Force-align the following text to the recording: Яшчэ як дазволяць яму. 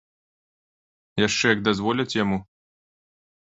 Яшчэ 1.27 1.45
як 1.53 1.59
дазволяць 1.69 2.17
яму. 2.23 2.37